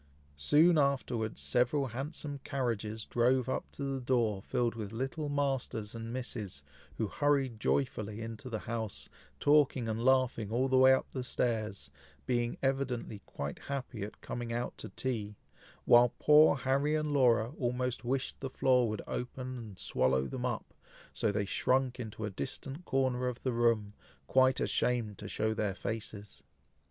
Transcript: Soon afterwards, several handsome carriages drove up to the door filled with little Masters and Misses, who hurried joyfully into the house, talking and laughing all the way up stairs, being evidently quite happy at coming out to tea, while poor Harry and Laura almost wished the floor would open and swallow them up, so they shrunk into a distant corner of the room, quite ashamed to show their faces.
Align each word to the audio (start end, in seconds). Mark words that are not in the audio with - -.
Soon 0.37 0.79
afterwards, 0.79 1.39
several 1.39 1.89
handsome 1.89 2.39
carriages 2.43 3.05
drove 3.05 3.47
up 3.47 3.71
to 3.71 3.83
the 3.83 4.01
door 4.01 4.41
filled 4.41 4.73
with 4.73 4.91
little 4.91 5.29
Masters 5.29 5.93
and 5.93 6.11
Misses, 6.11 6.63
who 6.97 7.05
hurried 7.05 7.59
joyfully 7.59 8.19
into 8.19 8.49
the 8.49 8.61
house, 8.65 9.09
talking 9.39 9.87
and 9.87 10.03
laughing 10.03 10.49
all 10.51 10.67
the 10.67 10.77
way 10.79 10.91
up 10.91 11.05
stairs, 11.23 11.91
being 12.25 12.57
evidently 12.63 13.21
quite 13.27 13.59
happy 13.59 14.01
at 14.01 14.21
coming 14.21 14.51
out 14.51 14.75
to 14.79 14.89
tea, 14.89 15.35
while 15.85 16.11
poor 16.17 16.55
Harry 16.55 16.95
and 16.95 17.13
Laura 17.13 17.51
almost 17.59 18.03
wished 18.03 18.39
the 18.39 18.49
floor 18.49 18.89
would 18.89 19.03
open 19.05 19.55
and 19.59 19.77
swallow 19.77 20.25
them 20.25 20.47
up, 20.47 20.73
so 21.13 21.31
they 21.31 21.45
shrunk 21.45 21.99
into 21.99 22.25
a 22.25 22.31
distant 22.31 22.85
corner 22.85 23.27
of 23.27 23.43
the 23.43 23.53
room, 23.53 23.93
quite 24.25 24.59
ashamed 24.59 25.19
to 25.19 25.27
show 25.27 25.53
their 25.53 25.75
faces. 25.75 26.41